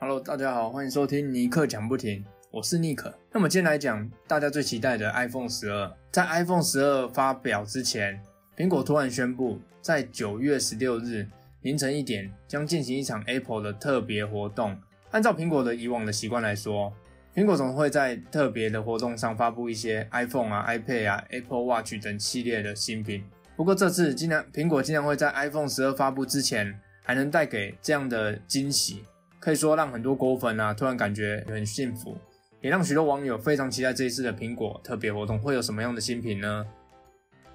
[0.00, 3.12] Hello，大家好，欢迎收听尼克讲不停，我是尼克。
[3.32, 5.92] 那么今天来讲大家最期待的 iPhone 十二。
[6.12, 8.22] 在 iPhone 十二发表之前，
[8.56, 11.26] 苹果突然宣布，在九月十六日
[11.62, 14.78] 凌晨一点将进行一场 Apple 的特别活动。
[15.10, 16.92] 按照苹果的以往的习惯来说，
[17.34, 23.24] 苹果总会在特别的活动上发布一些 iPhone 啊、iPad 啊、Apple Watch 等系列的新品。
[23.56, 29.02] 不过这次竟然苹果竟然会在 iPhone 十二发布之前，还能带给这样的惊喜。
[29.40, 32.16] 可以说让很多果粉啊突然感觉很幸福，
[32.60, 36.66] 也让许多网友非常期待这一次的苹果特别活动会有什么样的新品呢？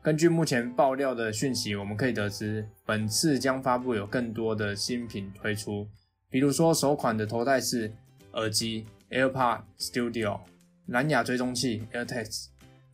[0.00, 5.88] 根据目前爆料的讯息，我们可以得知，本次将发布有更多的新品推出，
[6.30, 7.90] 比如说首款的头戴式
[8.34, 10.40] 耳机 AirPod Studio、
[10.86, 12.46] 蓝牙追踪器 AirTags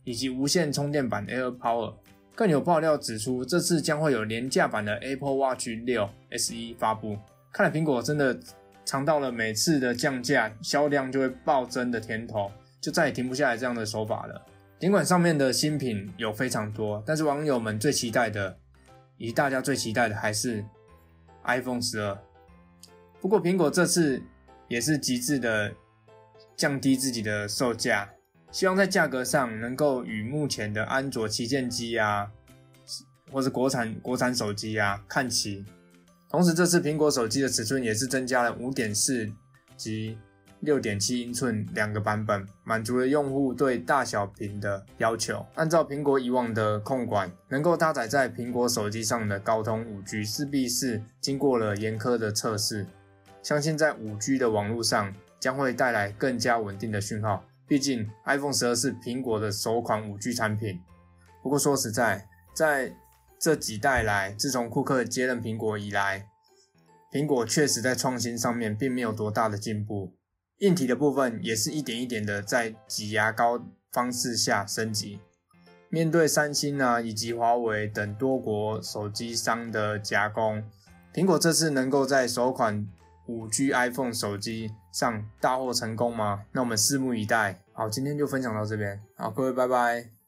[0.03, 1.93] 以及无线充电板 AirPower。
[2.33, 7.17] 更有爆料指出，这次将会有廉价版的 Apple Watch 六 SE 发布。
[7.53, 8.39] 看来苹果真的。
[8.85, 12.51] 尝到了每次的降价销量就会暴增的甜头，
[12.81, 14.45] 就再也停不下来这样的手法了。
[14.79, 18.57] 尽管上面的新品有非常多，但是网友们最期待的，
[19.17, 20.65] 以及大家最期待的还是
[21.43, 22.17] iPhone 十二。
[23.21, 24.21] 不过苹果这次
[24.67, 25.71] 也是极致的
[26.55, 28.09] 降低自己的售价，
[28.51, 32.31] 希望在价格上能够与目前的安卓旗舰机啊，
[33.31, 35.63] 或是国产国产手机啊看齐。
[36.31, 39.29] 同时，这次苹果手机的尺寸也是增加了五点四
[39.75, 40.17] 及
[40.61, 45.45] 六点七英寸两个版本，满足了用户对大小屏的要求。
[45.55, 52.87] 按照苹果以往的控管，能够搭载在苹果手机上的高通五 G，势必是经过了严苛的测试。
[53.43, 57.43] 相信在五 G 的网络上将会带来更加稳定的讯号。
[57.67, 60.79] 毕竟 iPhone 十二是苹果的首款五 G 产品。
[61.43, 62.95] 不过说实在，在
[63.41, 66.27] 这几代来，自从库克接任苹果以来，
[67.11, 70.13] 苹果确实在创新上面并没有多大的进步，
[70.59, 75.19] 硬体的部分也是一点一点的在挤牙膏方式下升级。
[75.89, 80.63] 面对三星啊以及华为等多国手机商的夹攻，
[81.11, 82.87] 苹果这次能够在首款
[83.25, 86.43] 五 G iPhone 手机上大获成功吗？
[86.51, 87.59] 那我们拭目以待。
[87.73, 90.20] 好，今天就分享到这边，好，各位拜拜。